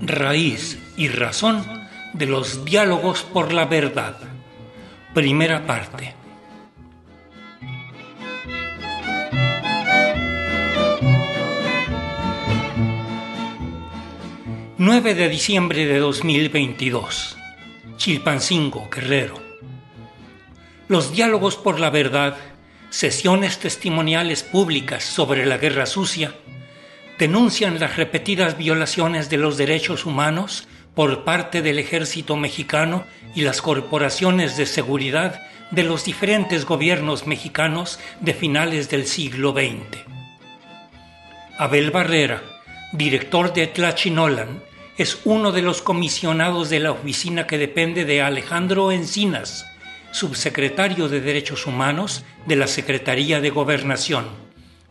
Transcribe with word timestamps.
Raíz 0.00 0.78
y 0.96 1.08
razón 1.08 1.62
de 2.14 2.24
los 2.24 2.64
diálogos 2.64 3.22
por 3.22 3.52
la 3.52 3.66
verdad. 3.66 4.16
Primera 5.12 5.66
parte. 5.66 6.14
9 14.78 15.14
de 15.14 15.28
diciembre 15.28 15.84
de 15.84 15.98
2022. 15.98 17.43
Chilpancingo, 17.96 18.88
Guerrero. 18.90 19.40
Los 20.88 21.12
diálogos 21.12 21.56
por 21.56 21.80
la 21.80 21.90
verdad, 21.90 22.36
sesiones 22.90 23.58
testimoniales 23.58 24.42
públicas 24.42 25.04
sobre 25.04 25.46
la 25.46 25.58
guerra 25.58 25.86
sucia, 25.86 26.34
denuncian 27.18 27.78
las 27.78 27.96
repetidas 27.96 28.58
violaciones 28.58 29.30
de 29.30 29.38
los 29.38 29.56
derechos 29.56 30.04
humanos 30.04 30.68
por 30.94 31.24
parte 31.24 31.62
del 31.62 31.78
ejército 31.78 32.36
mexicano 32.36 33.04
y 33.34 33.42
las 33.42 33.62
corporaciones 33.62 34.56
de 34.56 34.66
seguridad 34.66 35.40
de 35.70 35.84
los 35.84 36.04
diferentes 36.04 36.64
gobiernos 36.64 37.26
mexicanos 37.26 37.98
de 38.20 38.34
finales 38.34 38.90
del 38.90 39.06
siglo 39.06 39.52
XX. 39.52 39.98
Abel 41.58 41.90
Barrera, 41.90 42.42
director 42.92 43.52
de 43.52 43.68
Tlachinolan, 43.68 44.62
es 44.96 45.18
uno 45.24 45.50
de 45.50 45.62
los 45.62 45.82
comisionados 45.82 46.70
de 46.70 46.80
la 46.80 46.92
oficina 46.92 47.46
que 47.46 47.58
depende 47.58 48.04
de 48.04 48.22
Alejandro 48.22 48.92
Encinas, 48.92 49.66
subsecretario 50.12 51.08
de 51.08 51.20
Derechos 51.20 51.66
Humanos 51.66 52.24
de 52.46 52.56
la 52.56 52.68
Secretaría 52.68 53.40
de 53.40 53.50
Gobernación, 53.50 54.26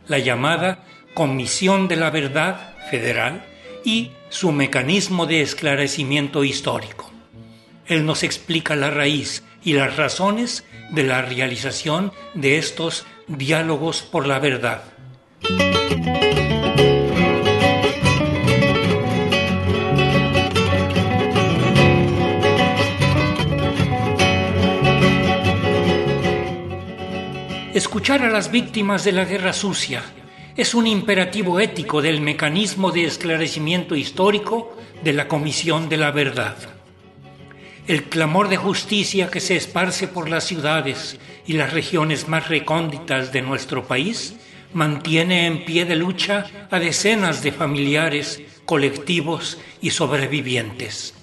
la 0.06 0.18
llamada 0.18 0.84
Comisión 1.14 1.88
de 1.88 1.96
la 1.96 2.10
Verdad 2.10 2.74
Federal 2.90 3.46
y 3.84 4.10
su 4.28 4.52
mecanismo 4.52 5.26
de 5.26 5.40
esclarecimiento 5.40 6.44
histórico. 6.44 7.10
Él 7.86 8.04
nos 8.04 8.22
explica 8.22 8.76
la 8.76 8.90
raíz 8.90 9.42
y 9.62 9.72
las 9.72 9.96
razones 9.96 10.64
de 10.90 11.04
la 11.04 11.22
realización 11.22 12.12
de 12.34 12.58
estos 12.58 13.06
diálogos 13.26 14.02
por 14.02 14.26
la 14.26 14.38
verdad. 14.38 14.84
Escuchar 27.94 28.22
a 28.24 28.28
las 28.28 28.50
víctimas 28.50 29.04
de 29.04 29.12
la 29.12 29.24
guerra 29.24 29.52
sucia 29.52 30.02
es 30.56 30.74
un 30.74 30.88
imperativo 30.88 31.60
ético 31.60 32.02
del 32.02 32.20
mecanismo 32.20 32.90
de 32.90 33.04
esclarecimiento 33.04 33.94
histórico 33.94 34.76
de 35.04 35.12
la 35.12 35.28
Comisión 35.28 35.88
de 35.88 35.96
la 35.96 36.10
Verdad. 36.10 36.56
El 37.86 38.02
clamor 38.02 38.48
de 38.48 38.56
justicia 38.56 39.30
que 39.30 39.38
se 39.38 39.54
esparce 39.54 40.08
por 40.08 40.28
las 40.28 40.42
ciudades 40.42 41.20
y 41.46 41.52
las 41.52 41.72
regiones 41.72 42.26
más 42.26 42.48
recónditas 42.48 43.32
de 43.32 43.42
nuestro 43.42 43.86
país 43.86 44.34
mantiene 44.72 45.46
en 45.46 45.64
pie 45.64 45.84
de 45.84 45.94
lucha 45.94 46.46
a 46.72 46.80
decenas 46.80 47.44
de 47.44 47.52
familiares, 47.52 48.42
colectivos 48.64 49.58
y 49.80 49.90
sobrevivientes 49.90 51.14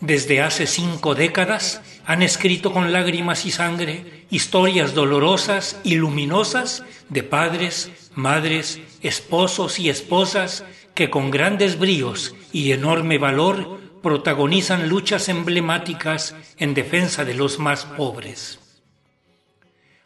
desde 0.00 0.42
hace 0.42 0.66
cinco 0.66 1.14
décadas 1.14 1.80
han 2.06 2.22
escrito 2.22 2.72
con 2.72 2.92
lágrimas 2.92 3.46
y 3.46 3.50
sangre 3.50 4.26
historias 4.30 4.94
dolorosas 4.94 5.80
y 5.84 5.94
luminosas 5.94 6.84
de 7.08 7.22
padres, 7.22 7.90
madres, 8.14 8.80
esposos 9.02 9.78
y 9.78 9.88
esposas 9.88 10.64
que 10.94 11.10
con 11.10 11.30
grandes 11.30 11.78
bríos 11.78 12.34
y 12.52 12.72
enorme 12.72 13.18
valor 13.18 13.80
protagonizan 14.02 14.88
luchas 14.88 15.28
emblemáticas 15.28 16.34
en 16.58 16.74
defensa 16.74 17.24
de 17.24 17.34
los 17.34 17.58
más 17.58 17.84
pobres. 17.84 18.58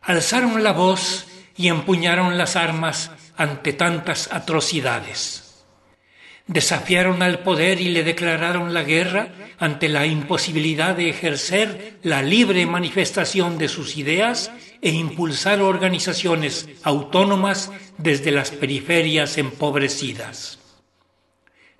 Alzaron 0.02 0.62
la 0.62 0.72
voz 0.72 1.26
y 1.56 1.68
empuñaron 1.68 2.38
las 2.38 2.54
armas 2.54 3.10
ante 3.36 3.72
tantas 3.72 4.32
atrocidades 4.32 5.47
desafiaron 6.48 7.22
al 7.22 7.40
poder 7.40 7.80
y 7.80 7.90
le 7.90 8.02
declararon 8.02 8.74
la 8.74 8.82
guerra 8.82 9.28
ante 9.58 9.88
la 9.88 10.06
imposibilidad 10.06 10.96
de 10.96 11.10
ejercer 11.10 11.98
la 12.02 12.22
libre 12.22 12.66
manifestación 12.66 13.58
de 13.58 13.68
sus 13.68 13.96
ideas 13.96 14.50
e 14.80 14.90
impulsar 14.90 15.60
organizaciones 15.60 16.68
autónomas 16.82 17.70
desde 17.98 18.30
las 18.30 18.50
periferias 18.50 19.36
empobrecidas. 19.36 20.58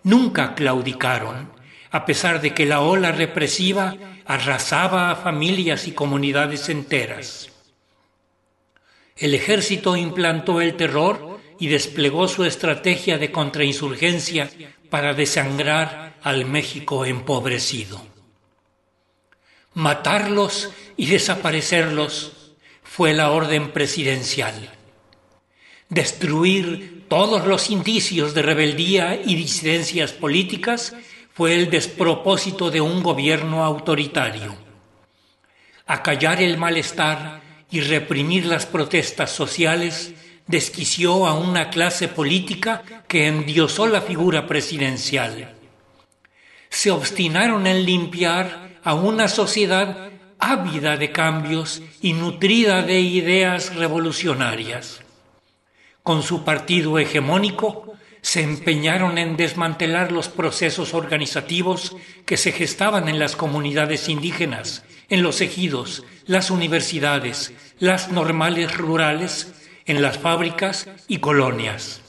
Nunca 0.02 0.54
claudicaron, 0.54 1.50
a 1.90 2.04
pesar 2.04 2.40
de 2.40 2.52
que 2.52 2.66
la 2.66 2.80
ola 2.80 3.12
represiva 3.12 3.96
arrasaba 4.26 5.10
a 5.10 5.16
familias 5.16 5.88
y 5.88 5.92
comunidades 5.92 6.68
enteras. 6.68 7.50
El 9.16 9.34
ejército 9.34 9.96
implantó 9.96 10.60
el 10.60 10.74
terror 10.76 11.37
y 11.58 11.68
desplegó 11.68 12.28
su 12.28 12.44
estrategia 12.44 13.18
de 13.18 13.32
contrainsurgencia 13.32 14.50
para 14.90 15.14
desangrar 15.14 16.16
al 16.22 16.44
México 16.44 17.04
empobrecido. 17.04 18.06
Matarlos 19.74 20.70
y 20.96 21.06
desaparecerlos 21.06 22.54
fue 22.82 23.12
la 23.12 23.30
orden 23.30 23.70
presidencial. 23.72 24.72
Destruir 25.88 27.04
todos 27.08 27.46
los 27.46 27.70
indicios 27.70 28.34
de 28.34 28.42
rebeldía 28.42 29.20
y 29.24 29.34
disidencias 29.34 30.12
políticas 30.12 30.94
fue 31.32 31.54
el 31.54 31.70
despropósito 31.70 32.70
de 32.70 32.80
un 32.80 33.02
gobierno 33.02 33.64
autoritario. 33.64 34.56
Acallar 35.86 36.42
el 36.42 36.58
malestar 36.58 37.40
y 37.70 37.80
reprimir 37.80 38.46
las 38.46 38.66
protestas 38.66 39.30
sociales 39.30 40.14
desquició 40.48 41.26
a 41.26 41.34
una 41.34 41.70
clase 41.70 42.08
política 42.08 42.82
que 43.06 43.28
endiosó 43.28 43.86
la 43.86 44.00
figura 44.00 44.46
presidencial. 44.46 45.54
Se 46.70 46.90
obstinaron 46.90 47.66
en 47.66 47.84
limpiar 47.84 48.80
a 48.82 48.94
una 48.94 49.28
sociedad 49.28 50.10
ávida 50.38 50.96
de 50.96 51.12
cambios 51.12 51.82
y 52.00 52.14
nutrida 52.14 52.82
de 52.82 53.00
ideas 53.00 53.74
revolucionarias. 53.76 55.00
Con 56.02 56.22
su 56.22 56.44
partido 56.44 56.98
hegemónico, 56.98 57.92
se 58.22 58.42
empeñaron 58.42 59.18
en 59.18 59.36
desmantelar 59.36 60.10
los 60.10 60.28
procesos 60.28 60.92
organizativos 60.94 61.94
que 62.24 62.36
se 62.36 62.52
gestaban 62.52 63.08
en 63.08 63.18
las 63.18 63.36
comunidades 63.36 64.08
indígenas, 64.08 64.84
en 65.08 65.22
los 65.22 65.40
ejidos, 65.40 66.04
las 66.26 66.50
universidades, 66.50 67.52
las 67.78 68.10
normales 68.10 68.76
rurales 68.76 69.54
en 69.88 70.02
las 70.02 70.18
fábricas 70.18 70.86
y 71.08 71.18
colonias. 71.18 72.02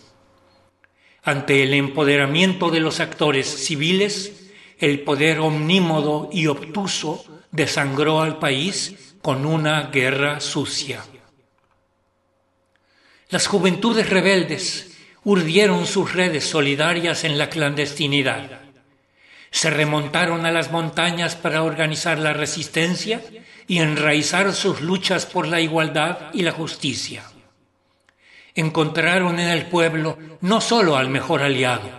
Ante 1.23 1.63
el 1.63 1.73
empoderamiento 1.73 2.69
de 2.71 2.81
los 2.81 2.99
actores 2.99 3.47
civiles, 3.47 4.51
el 4.79 4.99
poder 5.01 5.39
omnímodo 5.39 6.29
y 6.31 6.47
obtuso 6.47 7.25
desangró 7.51 8.21
al 8.21 8.37
país 8.37 9.15
con 9.21 9.45
una 9.45 9.83
guerra 9.83 10.41
sucia. 10.41 11.03
Las 13.29 13.47
juventudes 13.47 14.09
rebeldes 14.09 14.97
urdieron 15.23 15.85
sus 15.87 16.13
redes 16.13 16.43
solidarias 16.43 17.23
en 17.23 17.37
la 17.37 17.49
clandestinidad. 17.49 18.59
Se 19.51 19.69
remontaron 19.69 20.45
a 20.45 20.51
las 20.51 20.69
montañas 20.69 21.37
para 21.37 21.63
organizar 21.63 22.19
la 22.19 22.33
resistencia 22.33 23.21
y 23.67 23.77
enraizar 23.77 24.53
sus 24.53 24.81
luchas 24.81 25.25
por 25.25 25.47
la 25.47 25.61
igualdad 25.61 26.33
y 26.33 26.41
la 26.41 26.51
justicia 26.51 27.23
encontraron 28.59 29.39
en 29.39 29.49
el 29.49 29.65
pueblo 29.67 30.17
no 30.41 30.61
solo 30.61 30.97
al 30.97 31.09
mejor 31.09 31.41
aliado, 31.41 31.89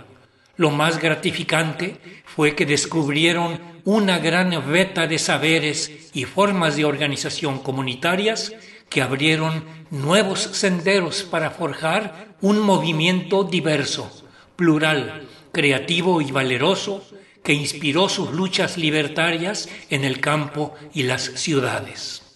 lo 0.56 0.70
más 0.70 1.00
gratificante 1.00 1.96
fue 2.24 2.54
que 2.54 2.66
descubrieron 2.66 3.58
una 3.84 4.18
gran 4.18 4.70
veta 4.70 5.06
de 5.06 5.18
saberes 5.18 6.10
y 6.12 6.24
formas 6.24 6.76
de 6.76 6.84
organización 6.84 7.60
comunitarias 7.60 8.52
que 8.90 9.00
abrieron 9.00 9.64
nuevos 9.90 10.40
senderos 10.40 11.22
para 11.22 11.50
forjar 11.50 12.34
un 12.40 12.60
movimiento 12.60 13.44
diverso, 13.44 14.10
plural, 14.56 15.26
creativo 15.52 16.20
y 16.20 16.30
valeroso 16.30 17.04
que 17.42 17.54
inspiró 17.54 18.08
sus 18.08 18.32
luchas 18.32 18.76
libertarias 18.76 19.68
en 19.88 20.04
el 20.04 20.20
campo 20.20 20.74
y 20.92 21.04
las 21.04 21.22
ciudades. 21.22 22.30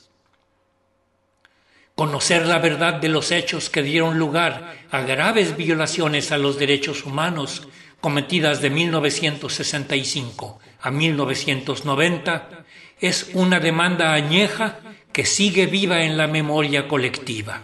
Conocer 1.96 2.46
la 2.46 2.58
verdad 2.58 2.94
de 2.94 3.08
los 3.08 3.30
hechos 3.30 3.70
que 3.70 3.84
dieron 3.84 4.18
lugar 4.18 4.74
a 4.90 5.02
graves 5.02 5.56
violaciones 5.56 6.32
a 6.32 6.38
los 6.38 6.58
derechos 6.58 7.04
humanos 7.04 7.68
cometidas 8.00 8.60
de 8.60 8.70
1965 8.70 10.58
a 10.80 10.90
1990 10.90 12.64
es 13.00 13.30
una 13.34 13.60
demanda 13.60 14.12
añeja 14.12 14.80
que 15.12 15.24
sigue 15.24 15.66
viva 15.66 16.02
en 16.02 16.16
la 16.16 16.26
memoria 16.26 16.88
colectiva. 16.88 17.62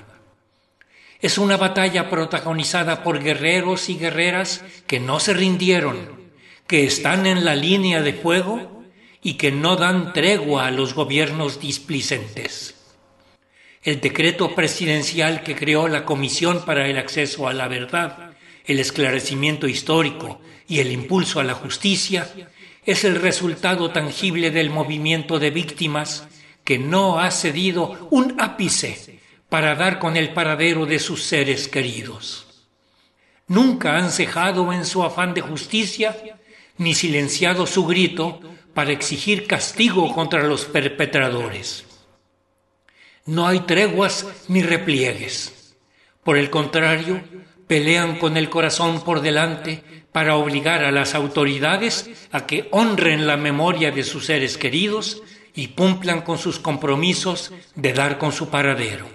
Es 1.20 1.36
una 1.36 1.56
batalla 1.56 2.08
protagonizada 2.08 3.02
por 3.02 3.20
guerreros 3.20 3.88
y 3.88 3.98
guerreras 3.98 4.64
que 4.86 5.00
no 5.00 5.18
se 5.18 5.34
rindieron, 5.34 6.30
que 6.68 6.84
están 6.84 7.26
en 7.26 7.44
la 7.44 7.56
línea 7.56 8.00
de 8.00 8.12
fuego 8.12 8.84
y 9.22 9.34
que 9.34 9.50
no 9.50 9.74
dan 9.74 10.12
tregua 10.12 10.68
a 10.68 10.70
los 10.70 10.94
gobiernos 10.94 11.58
displicentes. 11.58 12.79
El 13.82 14.02
decreto 14.02 14.54
presidencial 14.54 15.42
que 15.42 15.56
creó 15.56 15.88
la 15.88 16.04
Comisión 16.04 16.66
para 16.66 16.86
el 16.86 16.98
Acceso 16.98 17.48
a 17.48 17.54
la 17.54 17.66
Verdad, 17.66 18.32
el 18.66 18.78
Esclarecimiento 18.78 19.66
Histórico 19.66 20.38
y 20.68 20.80
el 20.80 20.92
Impulso 20.92 21.40
a 21.40 21.44
la 21.44 21.54
Justicia 21.54 22.30
es 22.84 23.04
el 23.04 23.16
resultado 23.16 23.90
tangible 23.90 24.50
del 24.50 24.68
movimiento 24.68 25.38
de 25.38 25.50
víctimas 25.50 26.28
que 26.62 26.78
no 26.78 27.20
ha 27.20 27.30
cedido 27.30 28.06
un 28.10 28.38
ápice 28.38 29.18
para 29.48 29.74
dar 29.74 29.98
con 29.98 30.18
el 30.18 30.34
paradero 30.34 30.84
de 30.84 30.98
sus 30.98 31.22
seres 31.22 31.66
queridos. 31.66 32.68
Nunca 33.46 33.96
han 33.96 34.10
cejado 34.10 34.74
en 34.74 34.84
su 34.84 35.02
afán 35.02 35.32
de 35.32 35.40
justicia 35.40 36.38
ni 36.76 36.94
silenciado 36.94 37.66
su 37.66 37.86
grito 37.86 38.42
para 38.74 38.92
exigir 38.92 39.46
castigo 39.46 40.12
contra 40.14 40.42
los 40.42 40.66
perpetradores. 40.66 41.86
No 43.30 43.46
hay 43.46 43.60
treguas 43.60 44.26
ni 44.48 44.60
repliegues. 44.60 45.76
Por 46.24 46.36
el 46.36 46.50
contrario, 46.50 47.20
pelean 47.68 48.18
con 48.18 48.36
el 48.36 48.50
corazón 48.50 49.04
por 49.04 49.20
delante 49.20 49.84
para 50.10 50.34
obligar 50.34 50.82
a 50.82 50.90
las 50.90 51.14
autoridades 51.14 52.10
a 52.32 52.44
que 52.46 52.66
honren 52.72 53.28
la 53.28 53.36
memoria 53.36 53.92
de 53.92 54.02
sus 54.02 54.26
seres 54.26 54.58
queridos 54.58 55.22
y 55.54 55.68
cumplan 55.68 56.22
con 56.22 56.38
sus 56.38 56.58
compromisos 56.58 57.52
de 57.76 57.92
dar 57.92 58.18
con 58.18 58.32
su 58.32 58.48
paradero. 58.48 59.06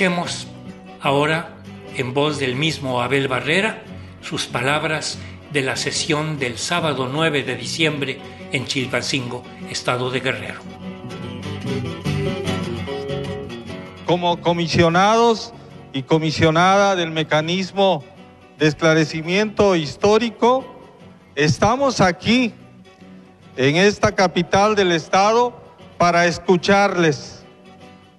Escuchemos 0.00 0.46
ahora, 1.02 1.58
en 1.94 2.14
voz 2.14 2.38
del 2.38 2.56
mismo 2.56 3.02
Abel 3.02 3.28
Barrera, 3.28 3.82
sus 4.22 4.46
palabras 4.46 5.18
de 5.52 5.60
la 5.60 5.76
sesión 5.76 6.38
del 6.38 6.56
sábado 6.56 7.10
9 7.12 7.42
de 7.42 7.54
diciembre 7.54 8.18
en 8.50 8.64
Chilpancingo, 8.64 9.44
estado 9.68 10.10
de 10.10 10.20
Guerrero. 10.20 10.60
Como 14.06 14.40
comisionados 14.40 15.52
y 15.92 16.04
comisionada 16.04 16.96
del 16.96 17.10
mecanismo 17.10 18.02
de 18.58 18.68
esclarecimiento 18.68 19.76
histórico, 19.76 20.64
estamos 21.34 22.00
aquí 22.00 22.54
en 23.58 23.76
esta 23.76 24.14
capital 24.14 24.76
del 24.76 24.92
estado 24.92 25.60
para 25.98 26.24
escucharles, 26.24 27.39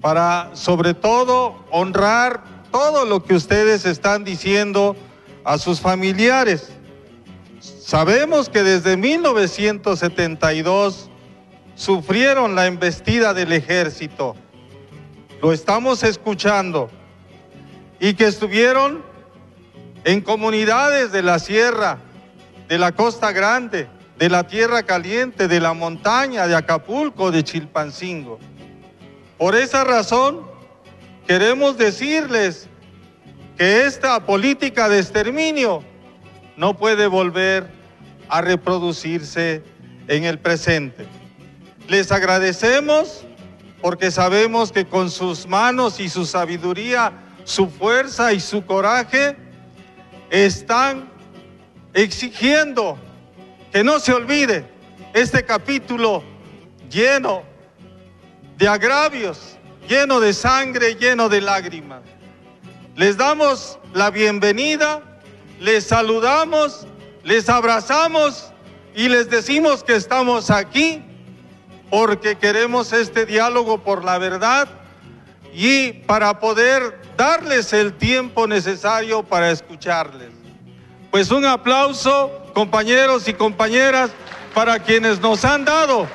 para 0.02 0.52
sobre 0.54 0.94
todo 0.94 1.64
honrar 1.72 2.44
todo 2.72 3.06
lo 3.06 3.24
que 3.24 3.36
ustedes 3.36 3.86
están 3.86 4.24
diciendo 4.24 4.96
a 5.44 5.58
sus 5.58 5.80
familiares 5.80 6.72
Sabemos 7.92 8.50
que 8.50 8.64
desde 8.64 8.98
1972 8.98 11.10
sufrieron 11.76 12.56
la 12.56 12.66
embestida 12.66 13.36
del 13.36 13.52
ejército. 13.52 14.36
Lo 15.42 15.52
estamos 15.52 16.02
escuchando. 16.04 16.90
Y 18.00 18.14
que 18.16 18.28
estuvieron 18.28 19.04
en 20.06 20.22
comunidades 20.22 21.12
de 21.12 21.22
la 21.22 21.38
sierra, 21.38 22.00
de 22.68 22.80
la 22.80 22.94
costa 22.94 23.32
grande, 23.32 23.88
de 24.18 24.30
la 24.30 24.48
tierra 24.48 24.82
caliente, 24.84 25.48
de 25.48 25.60
la 25.60 25.74
montaña, 25.74 26.48
de 26.48 26.56
Acapulco, 26.56 27.30
de 27.30 27.44
Chilpancingo. 27.44 28.40
Por 29.42 29.56
esa 29.56 29.84
razón, 29.84 30.42
queremos 31.26 31.76
decirles 31.76 32.68
que 33.58 33.88
esta 33.88 34.24
política 34.24 34.88
de 34.88 35.00
exterminio 35.00 35.84
no 36.58 36.78
puede 36.78 37.08
volver 37.08 37.68
a 38.30 38.42
reproducirse 38.42 39.64
en 40.08 40.26
el 40.26 40.38
presente. 40.38 41.08
Les 41.88 42.12
agradecemos 42.12 43.26
porque 43.82 44.12
sabemos 44.12 44.72
que 44.72 44.86
con 44.86 45.10
sus 45.10 45.48
manos 45.48 46.00
y 46.00 46.08
su 46.08 46.28
sabiduría, 46.28 47.12
su 47.44 47.68
fuerza 47.68 48.34
y 48.34 48.40
su 48.40 48.64
coraje, 48.64 49.36
están 50.30 51.10
exigiendo 51.96 52.96
que 53.72 53.84
no 53.84 54.00
se 54.00 54.14
olvide 54.14 54.66
este 55.16 55.44
capítulo 55.44 56.22
lleno 56.92 57.51
de 58.62 58.68
agravios, 58.68 59.58
lleno 59.90 60.20
de 60.20 60.34
sangre, 60.34 60.94
lleno 60.94 61.30
de 61.30 61.42
lágrimas. 61.42 62.04
Les 62.96 63.18
damos 63.18 63.80
la 63.92 64.12
bienvenida, 64.12 65.02
les 65.60 65.86
saludamos 65.86 66.86
les 67.24 67.50
abrazamos 67.50 68.52
y 68.96 69.10
les 69.10 69.32
decimos 69.32 69.84
que 69.84 69.96
estamos 69.96 70.52
aquí 70.52 71.04
porque 71.90 72.36
queremos 72.36 72.94
este 72.94 73.26
diálogo 73.26 73.84
por 73.84 74.04
la 74.04 74.20
verdad 74.20 74.68
y 75.54 75.94
para 75.94 76.40
poder 76.40 77.02
darles 77.18 77.74
el 77.74 77.94
tiempo 77.94 78.48
necesario 78.48 79.24
para 79.24 79.50
escucharles. 79.50 80.30
Pues 81.10 81.32
un 81.32 81.46
aplauso, 81.46 82.32
compañeros 82.54 83.28
y 83.28 83.34
compañeras, 83.34 84.12
para 84.54 84.78
quienes 84.80 85.20
nos 85.20 85.44
han 85.46 85.66
dado 85.66 86.08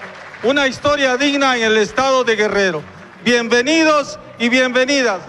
una 0.47 0.69
historia 0.69 1.17
digna 1.17 1.57
en 1.57 1.65
el 1.65 1.77
estado 1.77 2.23
de 2.23 2.37
Guerrero. 2.37 2.81
Bienvenidos 3.25 4.17
y 4.39 4.49
bienvenidas. 4.49 5.21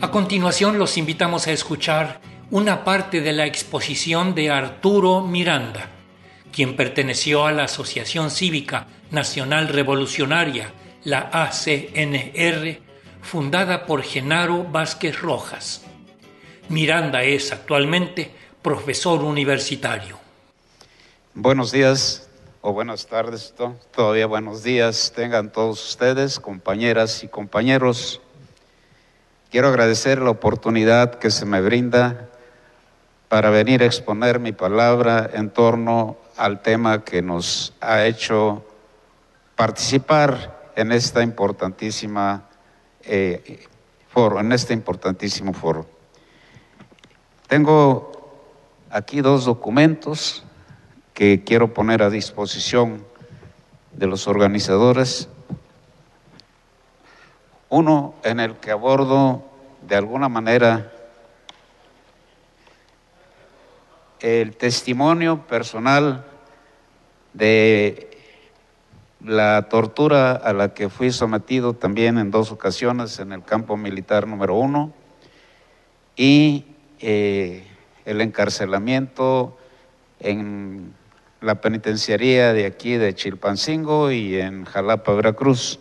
A 0.00 0.10
continuación 0.12 0.78
los 0.78 0.96
invitamos 0.96 1.48
a 1.48 1.50
escuchar 1.50 2.20
una 2.52 2.84
parte 2.84 3.20
de 3.22 3.32
la 3.32 3.46
exposición 3.46 4.36
de 4.36 4.50
Arturo 4.50 5.22
Miranda, 5.22 5.88
quien 6.52 6.76
perteneció 6.76 7.46
a 7.46 7.52
la 7.52 7.64
Asociación 7.64 8.30
Cívica 8.30 8.86
Nacional 9.10 9.66
Revolucionaria, 9.66 10.72
la 11.02 11.30
ACNR, 11.32 12.89
fundada 13.22 13.86
por 13.86 14.02
Genaro 14.02 14.64
Vázquez 14.64 15.20
Rojas. 15.20 15.82
Miranda 16.68 17.22
es 17.22 17.52
actualmente 17.52 18.30
profesor 18.62 19.22
universitario. 19.22 20.18
Buenos 21.34 21.72
días 21.72 22.28
o 22.60 22.72
buenas 22.72 23.06
tardes, 23.06 23.54
todavía 23.90 24.26
buenos 24.26 24.62
días 24.62 25.12
tengan 25.14 25.50
todos 25.50 25.88
ustedes, 25.88 26.38
compañeras 26.38 27.24
y 27.24 27.28
compañeros. 27.28 28.20
Quiero 29.50 29.68
agradecer 29.68 30.20
la 30.20 30.30
oportunidad 30.30 31.14
que 31.14 31.30
se 31.30 31.46
me 31.46 31.60
brinda 31.60 32.28
para 33.28 33.50
venir 33.50 33.82
a 33.82 33.86
exponer 33.86 34.40
mi 34.40 34.52
palabra 34.52 35.30
en 35.32 35.50
torno 35.50 36.18
al 36.36 36.62
tema 36.62 37.04
que 37.04 37.22
nos 37.22 37.72
ha 37.80 38.04
hecho 38.04 38.64
participar 39.56 40.72
en 40.76 40.92
esta 40.92 41.22
importantísima 41.22 42.49
eh, 43.04 43.66
foro, 44.08 44.40
en 44.40 44.52
este 44.52 44.74
importantísimo 44.74 45.52
foro. 45.52 45.86
Tengo 47.48 48.12
aquí 48.90 49.20
dos 49.20 49.44
documentos 49.44 50.44
que 51.14 51.42
quiero 51.44 51.74
poner 51.74 52.02
a 52.02 52.10
disposición 52.10 53.04
de 53.92 54.06
los 54.06 54.28
organizadores 54.28 55.28
uno 57.70 58.14
en 58.24 58.40
el 58.40 58.56
que 58.56 58.72
abordo 58.72 59.44
de 59.86 59.96
alguna 59.96 60.28
manera 60.28 60.92
el 64.18 64.56
testimonio 64.56 65.46
personal 65.46 66.26
de 67.32 68.09
la 69.24 69.68
tortura 69.68 70.32
a 70.32 70.52
la 70.52 70.72
que 70.72 70.88
fui 70.88 71.12
sometido 71.12 71.74
también 71.74 72.18
en 72.18 72.30
dos 72.30 72.52
ocasiones 72.52 73.18
en 73.18 73.32
el 73.32 73.42
campo 73.42 73.76
militar 73.76 74.26
número 74.26 74.54
uno 74.54 74.92
y 76.16 76.64
eh, 77.00 77.66
el 78.04 78.20
encarcelamiento 78.20 79.58
en 80.20 80.94
la 81.40 81.60
penitenciaría 81.60 82.52
de 82.52 82.66
aquí 82.66 82.96
de 82.96 83.14
Chilpancingo 83.14 84.10
y 84.10 84.36
en 84.38 84.64
Jalapa, 84.64 85.12
Veracruz. 85.14 85.78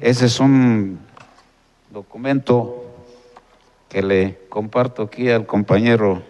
Ese 0.00 0.26
es 0.26 0.40
un 0.40 0.98
documento 1.90 2.84
que 3.88 4.02
le 4.02 4.38
comparto 4.48 5.02
aquí 5.02 5.30
al 5.30 5.46
compañero 5.46 6.22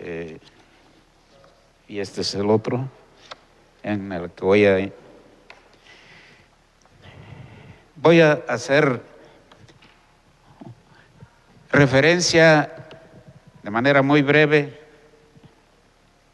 eh, 0.00 0.38
y 1.88 2.00
este 2.00 2.22
es 2.22 2.34
el 2.34 2.50
otro 2.50 2.88
en 3.86 4.10
el 4.10 4.30
que 4.32 4.44
voy 4.44 4.66
a 4.66 4.90
voy 7.94 8.20
a 8.20 8.32
hacer 8.48 9.00
referencia 11.70 12.88
de 13.62 13.70
manera 13.70 14.02
muy 14.02 14.22
breve 14.22 14.80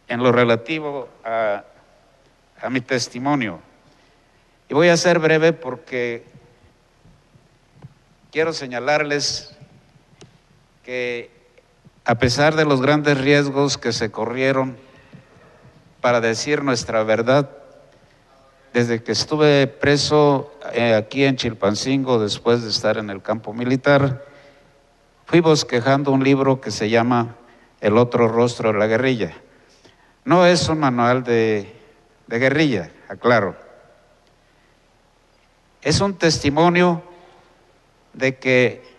en 0.08 0.22
lo 0.22 0.32
relativo 0.32 1.10
a, 1.24 1.64
a 2.62 2.70
mi 2.70 2.80
testimonio. 2.80 3.60
Y 4.70 4.74
voy 4.74 4.88
a 4.88 4.96
ser 4.96 5.18
breve 5.18 5.52
porque 5.52 6.24
quiero 8.30 8.54
señalarles 8.54 9.54
que 10.84 11.30
a 12.06 12.14
pesar 12.14 12.56
de 12.56 12.64
los 12.64 12.80
grandes 12.80 13.20
riesgos 13.20 13.76
que 13.76 13.92
se 13.92 14.10
corrieron 14.10 14.78
para 16.02 16.20
decir 16.20 16.64
nuestra 16.64 17.04
verdad, 17.04 17.48
desde 18.74 19.04
que 19.04 19.12
estuve 19.12 19.68
preso 19.68 20.52
eh, 20.74 20.94
aquí 20.94 21.24
en 21.24 21.36
Chilpancingo, 21.36 22.18
después 22.18 22.62
de 22.62 22.70
estar 22.70 22.98
en 22.98 23.08
el 23.08 23.22
campo 23.22 23.54
militar, 23.54 24.24
fui 25.26 25.38
bosquejando 25.38 26.10
un 26.10 26.24
libro 26.24 26.60
que 26.60 26.72
se 26.72 26.90
llama 26.90 27.36
El 27.80 27.96
otro 27.96 28.26
rostro 28.26 28.72
de 28.72 28.78
la 28.80 28.88
guerrilla. 28.88 29.32
No 30.24 30.44
es 30.44 30.68
un 30.68 30.80
manual 30.80 31.22
de, 31.22 31.72
de 32.26 32.38
guerrilla, 32.40 32.90
aclaro. 33.08 33.54
Es 35.82 36.00
un 36.00 36.14
testimonio 36.14 37.00
de 38.12 38.38
que 38.38 38.92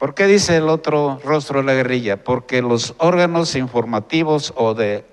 ¿Por 0.00 0.14
qué 0.14 0.26
dice 0.26 0.56
el 0.56 0.70
otro 0.70 1.20
rostro 1.22 1.58
de 1.58 1.66
la 1.66 1.74
guerrilla? 1.74 2.24
Porque 2.24 2.62
los 2.62 2.94
órganos 2.96 3.54
informativos 3.54 4.54
o 4.56 4.72
de 4.72 5.04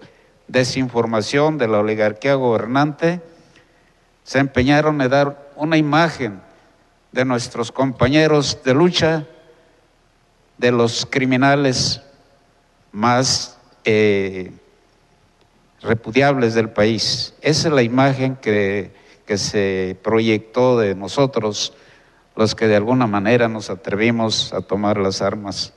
desinformación 0.48 1.58
de 1.58 1.68
la 1.68 1.80
oligarquía 1.80 2.36
gobernante 2.36 3.22
se 4.24 4.40
empeñaron 4.40 5.02
en 5.02 5.10
dar 5.10 5.52
una 5.56 5.78
imagen 5.78 6.42
de 7.12 7.26
nuestros 7.26 7.72
compañeros 7.72 8.60
de 8.64 8.74
lucha, 8.74 9.26
de 10.58 10.72
los 10.72 11.06
criminales 11.06 12.02
más 12.92 13.58
eh, 13.86 14.52
repudiables 15.82 16.54
del 16.54 16.70
país. 16.70 17.34
Esa 17.42 17.68
es 17.70 17.74
la 17.74 17.84
imagen 17.84 18.36
que, 18.36 18.92
que 19.26 19.38
se 19.38 19.98
proyectó 20.04 20.80
de 20.80 20.96
nosotros 20.96 21.74
los 22.36 22.54
que 22.54 22.68
de 22.68 22.76
alguna 22.76 23.08
manera 23.08 23.48
nos 23.48 23.70
atrevimos 23.70 24.54
a 24.54 24.62
tomar 24.62 24.98
las 24.98 25.22
armas. 25.22 25.74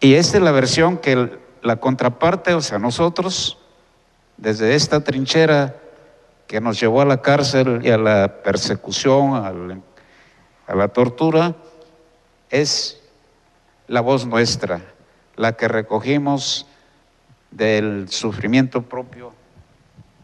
Y 0.00 0.14
esta 0.14 0.38
es 0.38 0.42
la 0.42 0.50
versión 0.50 0.96
que 0.96 1.38
la 1.62 1.76
contraparte, 1.76 2.54
o 2.54 2.62
sea, 2.62 2.78
nosotros, 2.78 3.58
desde 4.38 4.74
esta 4.74 5.04
trinchera 5.04 5.76
que 6.46 6.60
nos 6.60 6.80
llevó 6.80 7.02
a 7.02 7.04
la 7.04 7.20
cárcel 7.20 7.80
y 7.84 7.90
a 7.90 7.98
la 7.98 8.42
persecución, 8.42 9.34
a 10.66 10.74
la 10.74 10.88
tortura, 10.88 11.54
es 12.48 12.98
la 13.88 14.00
voz 14.00 14.24
nuestra, 14.24 14.80
la 15.36 15.52
que 15.52 15.68
recogimos 15.68 16.66
del 17.50 18.08
sufrimiento 18.08 18.82
propio 18.82 19.32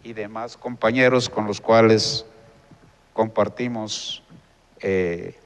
y 0.02 0.14
demás 0.14 0.56
compañeros 0.56 1.28
con 1.28 1.46
los 1.46 1.60
cuales 1.60 2.24
compartimos 3.12 4.22
eh, 4.80 5.36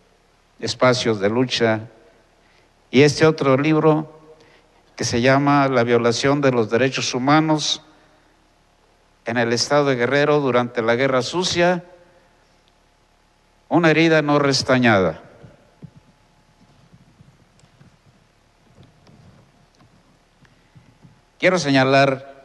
espacios 0.61 1.19
de 1.19 1.31
lucha. 1.31 1.89
Y 2.91 3.03
este 3.03 3.27
otro 3.27 3.57
libro 3.57 4.20
que 5.01 5.05
se 5.07 5.23
llama 5.23 5.67
La 5.69 5.83
violación 5.83 6.43
de 6.43 6.53
los 6.53 6.69
derechos 6.69 7.15
humanos 7.15 7.81
en 9.25 9.39
el 9.39 9.51
estado 9.55 9.87
de 9.87 9.97
Guerrero 9.97 10.41
durante 10.41 10.83
la 10.83 10.95
Guerra 10.95 11.23
Sucia, 11.23 11.85
una 13.71 13.91
herida 13.91 14.21
no 14.21 14.39
restañada. 14.39 15.23
Quiero 21.39 21.59
señalar 21.59 22.45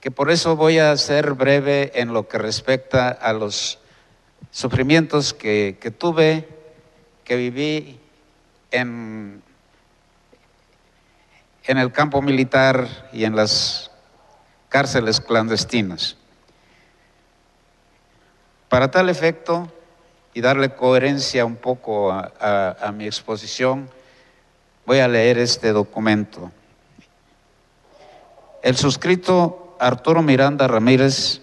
que 0.00 0.10
por 0.10 0.30
eso 0.30 0.56
voy 0.56 0.78
a 0.78 0.96
ser 0.96 1.34
breve 1.34 1.92
en 1.96 2.14
lo 2.14 2.28
que 2.28 2.38
respecta 2.38 3.10
a 3.10 3.34
los 3.34 3.78
sufrimientos 4.50 5.34
que, 5.34 5.76
que 5.82 5.90
tuve, 5.90 6.48
que 7.24 7.36
viví 7.36 8.00
en, 8.70 9.42
en 11.68 11.76
el 11.76 11.92
campo 11.92 12.22
militar 12.22 12.88
y 13.12 13.24
en 13.24 13.36
las 13.36 13.90
cárceles 14.70 15.20
clandestinas. 15.20 16.16
Para 18.70 18.90
tal 18.90 19.10
efecto, 19.10 19.70
y 20.32 20.40
darle 20.40 20.70
coherencia 20.70 21.44
un 21.44 21.56
poco 21.56 22.10
a, 22.10 22.92
mi 22.94 23.04
exposición, 23.04 23.90
voy 24.86 25.00
a 25.00 25.08
leer 25.08 25.36
este 25.36 25.72
documento. 25.72 26.50
El 28.62 28.76
suscrito 28.76 29.76
Arturo 29.78 30.22
Miranda 30.22 30.68
Ramírez, 30.68 31.42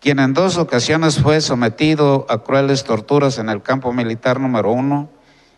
quien 0.00 0.18
en 0.18 0.34
dos 0.34 0.56
ocasiones 0.56 1.20
fue 1.20 1.40
sometido 1.40 2.26
a 2.28 2.38
crueles 2.38 2.82
torturas 2.82 3.38
en 3.38 3.48
el 3.48 3.62
campo 3.62 3.92
militar 3.92 4.40
número 4.40 4.72
uno 4.72 5.08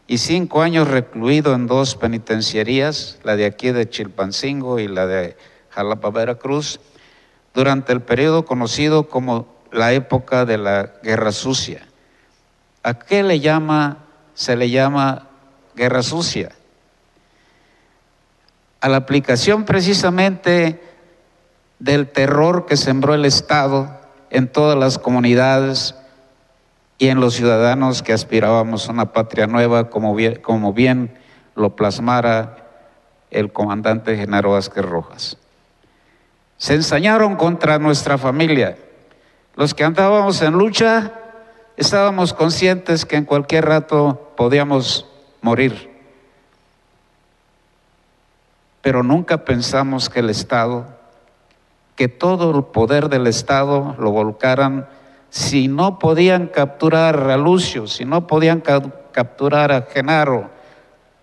y 0.09 0.19
cinco 0.19 0.63
años 0.63 0.89
recluido 0.89 1.55
en 1.55 1.67
dos 1.67 1.97
penitenciarías, 1.97 3.19
la 3.25 3.37
de 3.37 3.47
aquí 3.47 3.73
de 3.73 3.89
Chilpancingo 3.89 4.79
y 4.79 4.87
la 4.89 5.07
de 5.07 5.37
Jalapa, 5.71 6.11
Veracruz, 6.11 6.81
durante 7.55 7.93
el 7.93 8.03
periodo 8.03 8.45
conocido 8.45 9.09
como 9.09 9.47
la 9.73 9.93
época 9.93 10.45
de 10.45 10.59
la 10.59 10.93
Guerra 11.03 11.33
Sucia. 11.33 11.87
¿A 12.83 12.95
qué 12.95 13.17
se 14.35 14.57
le 14.57 14.71
llama 14.71 15.29
Guerra 15.75 16.03
Sucia? 16.03 16.53
A 18.81 18.89
la 18.89 18.99
aplicación 18.99 19.65
precisamente 19.65 20.81
del 21.81 22.09
terror 22.09 22.67
que 22.67 22.77
sembró 22.77 23.15
el 23.15 23.25
Estado 23.25 24.01
en 24.31 24.47
todas 24.47 24.79
las 24.79 24.99
comunidades 24.99 25.95
y 26.99 27.09
en 27.09 27.21
los 27.21 27.35
ciudadanos 27.35 28.03
que 28.03 28.13
aspirábamos 28.13 28.89
a 28.89 28.93
una 28.93 29.13
patria 29.13 29.47
nueva, 29.47 29.91
como 29.91 30.15
bien, 30.15 31.19
lo 31.55 31.77
plasmara 31.77 32.57
el 33.31 33.53
comandante 33.53 34.17
Genaro 34.17 34.53
Vázquez 34.53 34.85
Rojas. 34.85 35.37
Se 36.57 36.75
ensañaron 36.75 37.37
contra 37.37 37.79
nuestra 37.79 38.17
familia. 38.17 38.79
Los 39.57 39.75
que 39.75 39.85
andábamos 39.85 40.41
en 40.43 40.55
lucha 40.55 41.13
estábamos 41.77 42.33
conscientes 42.33 43.05
que 43.05 43.17
en 43.17 43.25
cualquier 43.25 43.67
rato 43.67 44.33
podíamos 44.37 45.07
morir. 45.43 45.91
Pero 48.81 49.03
nunca 49.03 49.45
pensamos 49.45 50.09
que 50.09 50.21
el 50.21 50.31
Estado 50.31 50.97
que 51.97 52.09
todo 52.09 52.57
el 52.57 52.65
poder 52.65 53.09
del 53.09 53.27
Estado 53.27 53.97
lo 53.99 54.11
volcaran 54.11 54.87
si 55.37 55.69
no 55.69 55.99
podían 55.99 56.47
capturar 56.47 57.31
a 57.31 57.37
Lucio, 57.37 57.87
si 57.87 58.07
no 58.07 58.27
podían 58.27 58.63
ca 58.63 58.81
capturar 59.13 59.71
a 59.71 59.83
Genaro 59.83 60.49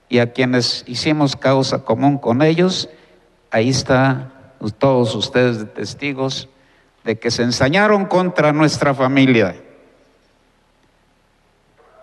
y 0.08 0.20
a 0.20 0.34
quienes 0.34 0.84
hicimos 0.86 1.36
causa 1.36 1.84
común 1.84 2.20
con 2.20 2.44
ellos, 2.44 2.90
ahí 3.50 3.70
está 3.70 4.32
todos 4.78 5.16
ustedes 5.16 5.58
de 5.58 5.66
testigos 5.66 6.48
de 7.04 7.18
que 7.18 7.32
se 7.32 7.42
ensañaron 7.42 8.06
contra 8.06 8.54
nuestra 8.54 8.94
familia. 8.94 9.56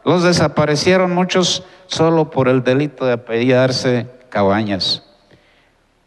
Los 0.05 0.25
desaparecieron 0.25 1.14
muchos 1.14 1.62
solo 1.87 2.29
por 2.33 2.49
el 2.49 2.64
delito 2.64 3.07
de 3.07 3.12
apellidarse 3.12 4.09
Cabañas 4.31 5.05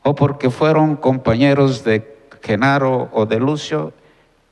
o 0.01 0.15
porque 0.15 0.49
fueron 0.49 0.97
compañeros 0.97 1.85
de 1.85 2.27
Genaro 2.41 3.09
o 3.13 3.25
de 3.25 3.39
Lucio 3.39 3.93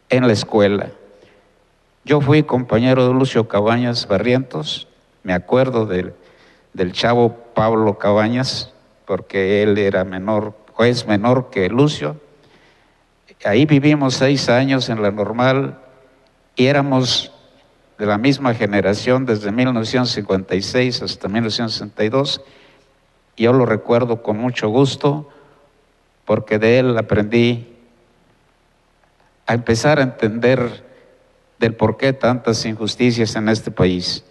en 0.09 0.27
la 0.27 0.31
escuela. 0.31 0.91
Yo 2.03 2.19
fui 2.19 2.41
compañero 2.41 3.07
de 3.07 3.13
Lucio 3.13 3.47
Cabañas 3.47 4.07
Barrientos, 4.07 4.87
me 5.21 5.33
acuerdo 5.33 5.85
del, 5.85 6.13
chavo 6.93 7.35
Pablo 7.53 7.99
Cabañas, 7.99 8.73
porque 9.05 9.61
él 9.61 9.77
era 9.77 10.03
menor, 10.03 10.55
o 10.75 10.83
es 10.83 11.05
menor 11.05 11.51
que 11.51 11.69
Lucio. 11.69 12.19
Ahí 13.43 13.67
vivimos 13.67 14.15
seis 14.15 14.49
años 14.49 14.89
en 14.89 15.03
la 15.03 15.11
normal 15.11 15.77
y 16.55 16.65
éramos 16.65 17.31
de 17.99 18.07
la 18.07 18.17
misma 18.17 18.55
generación 18.55 19.27
desde 19.27 19.51
1956 19.51 21.03
hasta 21.03 21.27
1962 21.27 22.41
Yo 23.37 23.53
lo 23.53 23.67
recuerdo 23.67 24.23
con 24.23 24.37
mucho 24.37 24.69
gusto 24.69 25.29
porque 26.25 26.57
de 26.57 26.79
él 26.79 26.97
aprendí 26.97 27.67
a 29.45 29.53
empezar 29.53 29.99
a 29.99 30.03
entender 30.03 30.90
del 31.61 31.75
por 31.75 31.95
qué 31.95 32.11
tantas 32.11 32.65
injusticias 32.65 33.35
en 33.35 33.47
este 33.47 33.69
país. 33.71 34.25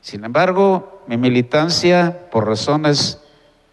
Sin 0.00 0.24
embargo, 0.24 1.02
mi 1.08 1.16
militancia, 1.16 2.30
por 2.30 2.46
razones 2.46 3.20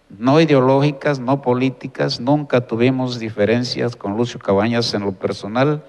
no 0.09 0.41
ideológicas, 0.41 1.19
no 1.19 1.41
políticas, 1.41 2.19
nunca 2.19 2.67
tuvimos 2.67 3.19
diferencias 3.19 3.95
con 3.95 4.17
Lucio 4.17 4.39
Cabañas 4.39 4.93
en 4.95 5.03
lo 5.03 5.11
personal, 5.11 5.83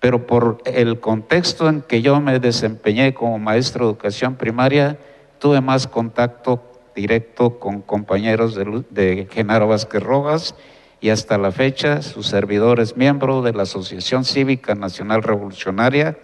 pero 0.00 0.26
por 0.26 0.62
el 0.64 1.00
contexto 1.00 1.68
en 1.68 1.82
que 1.82 2.00
yo 2.00 2.18
me 2.20 2.40
desempeñé 2.40 3.12
como 3.12 3.38
maestro 3.38 3.84
de 3.84 3.92
educación 3.92 4.36
primaria, 4.36 4.98
tuve 5.38 5.60
más 5.60 5.86
contacto 5.86 6.62
directo 6.94 7.58
con 7.58 7.82
compañeros 7.82 8.54
de, 8.54 9.28
Genaro 9.30 9.68
Vázquez 9.68 10.02
Rojas 10.02 10.54
y 11.00 11.08
hasta 11.10 11.38
la 11.38 11.50
fecha 11.50 12.02
su 12.02 12.22
servidor 12.22 12.78
es 12.78 12.96
miembro 12.96 13.42
de 13.42 13.52
la 13.52 13.62
Asociación 13.62 14.24
Cívica 14.24 14.74
Nacional 14.74 15.22
Revolucionaria, 15.22 16.18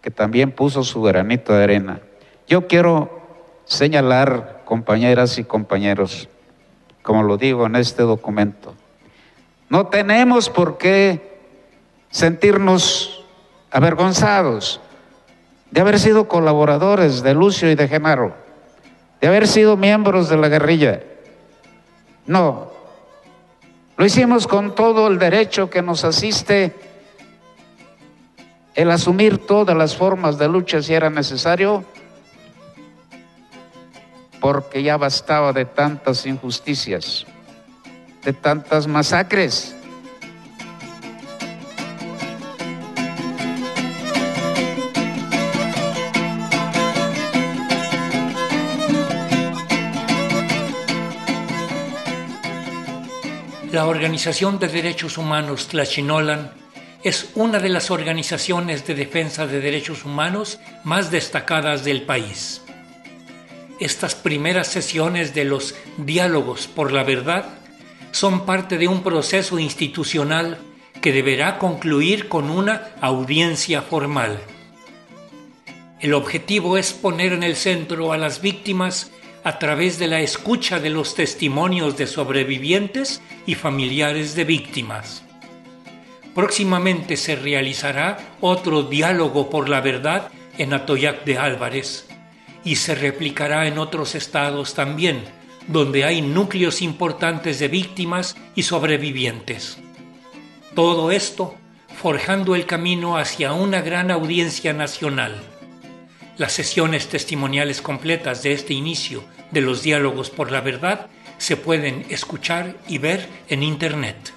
que 0.00 0.10
también 0.10 0.52
puso 0.52 0.82
su 0.82 1.02
granito 1.02 1.52
de 1.52 1.62
arena. 1.62 2.00
Yo 2.48 2.66
quiero 2.66 3.20
señalar, 3.64 4.62
compañeras 4.64 5.38
y 5.38 5.44
compañeros, 5.44 6.28
como 7.02 7.22
lo 7.22 7.36
digo 7.36 7.66
en 7.66 7.76
este 7.76 8.02
documento, 8.02 8.74
no 9.68 9.86
tenemos 9.86 10.48
por 10.48 10.78
qué 10.78 11.38
sentirnos 12.10 13.24
avergonzados 13.70 14.80
de 15.70 15.80
haber 15.80 15.98
sido 15.98 16.28
colaboradores 16.28 17.22
de 17.22 17.34
Lucio 17.34 17.70
y 17.70 17.74
de 17.74 17.88
Genaro, 17.88 18.34
de 19.20 19.28
haber 19.28 19.46
sido 19.46 19.76
miembros 19.76 20.28
de 20.28 20.36
la 20.36 20.48
guerrilla. 20.48 21.02
No, 22.26 22.71
lo 23.96 24.04
hicimos 24.04 24.46
con 24.46 24.74
todo 24.74 25.06
el 25.08 25.18
derecho 25.18 25.68
que 25.70 25.82
nos 25.82 26.04
asiste 26.04 26.74
el 28.74 28.90
asumir 28.90 29.38
todas 29.46 29.76
las 29.76 29.96
formas 29.96 30.38
de 30.38 30.48
lucha 30.48 30.80
si 30.82 30.94
era 30.94 31.10
necesario, 31.10 31.84
porque 34.40 34.82
ya 34.82 34.96
bastaba 34.96 35.52
de 35.52 35.66
tantas 35.66 36.26
injusticias, 36.26 37.26
de 38.24 38.32
tantas 38.32 38.86
masacres. 38.86 39.76
La 53.72 53.86
Organización 53.86 54.58
de 54.58 54.68
Derechos 54.68 55.16
Humanos 55.16 55.68
Tlachinolan 55.68 56.52
es 57.02 57.30
una 57.34 57.58
de 57.58 57.70
las 57.70 57.90
organizaciones 57.90 58.86
de 58.86 58.94
defensa 58.94 59.46
de 59.46 59.62
derechos 59.62 60.04
humanos 60.04 60.60
más 60.84 61.10
destacadas 61.10 61.82
del 61.82 62.02
país. 62.02 62.60
Estas 63.80 64.14
primeras 64.14 64.66
sesiones 64.66 65.34
de 65.34 65.46
los 65.46 65.74
diálogos 65.96 66.66
por 66.66 66.92
la 66.92 67.02
verdad 67.02 67.46
son 68.10 68.44
parte 68.44 68.76
de 68.76 68.88
un 68.88 69.02
proceso 69.02 69.58
institucional 69.58 70.58
que 71.00 71.10
deberá 71.10 71.58
concluir 71.58 72.28
con 72.28 72.50
una 72.50 72.90
audiencia 73.00 73.80
formal. 73.80 74.38
El 75.98 76.12
objetivo 76.12 76.76
es 76.76 76.92
poner 76.92 77.32
en 77.32 77.42
el 77.42 77.56
centro 77.56 78.12
a 78.12 78.18
las 78.18 78.42
víctimas 78.42 79.10
a 79.44 79.58
través 79.58 79.98
de 79.98 80.06
la 80.06 80.20
escucha 80.20 80.78
de 80.78 80.90
los 80.90 81.14
testimonios 81.14 81.96
de 81.96 82.06
sobrevivientes 82.06 83.20
y 83.46 83.54
familiares 83.54 84.34
de 84.34 84.44
víctimas. 84.44 85.22
Próximamente 86.34 87.16
se 87.16 87.36
realizará 87.36 88.18
otro 88.40 88.84
diálogo 88.84 89.50
por 89.50 89.68
la 89.68 89.80
verdad 89.80 90.30
en 90.58 90.72
Atoyac 90.72 91.24
de 91.24 91.38
Álvarez 91.38 92.06
y 92.64 92.76
se 92.76 92.94
replicará 92.94 93.66
en 93.66 93.78
otros 93.78 94.14
estados 94.14 94.74
también, 94.74 95.24
donde 95.66 96.04
hay 96.04 96.22
núcleos 96.22 96.80
importantes 96.80 97.58
de 97.58 97.68
víctimas 97.68 98.36
y 98.54 98.62
sobrevivientes. 98.62 99.78
Todo 100.74 101.10
esto 101.10 101.56
forjando 101.94 102.54
el 102.54 102.64
camino 102.64 103.18
hacia 103.18 103.52
una 103.52 103.80
gran 103.82 104.10
audiencia 104.10 104.72
nacional 104.72 105.51
las 106.38 106.52
sesiones 106.52 107.08
testimoniales 107.08 107.82
completas 107.82 108.42
de 108.42 108.52
este 108.52 108.74
inicio 108.74 109.24
de 109.50 109.60
los 109.60 109.82
diálogos 109.82 110.30
por 110.30 110.50
la 110.50 110.60
verdad 110.60 111.08
se 111.38 111.56
pueden 111.56 112.06
escuchar 112.08 112.76
y 112.88 112.98
ver 112.98 113.28
en 113.48 113.62
Internet. 113.62 114.32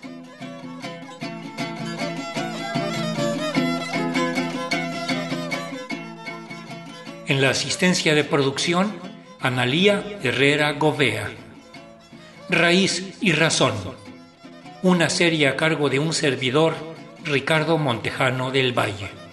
En 7.27 7.41
la 7.41 7.49
asistencia 7.49 8.13
de 8.13 8.23
producción, 8.23 8.93
Analía 9.39 10.03
Herrera 10.23 10.73
Govea. 10.73 11.29
Raíz 12.49 13.17
y 13.21 13.31
Razón. 13.31 13.73
Una 14.83 15.09
serie 15.09 15.47
a 15.47 15.55
cargo 15.55 15.89
de 15.89 15.97
un 15.97 16.13
servidor, 16.13 16.75
Ricardo 17.23 17.79
Montejano 17.79 18.51
del 18.51 18.77
Valle. 18.77 19.24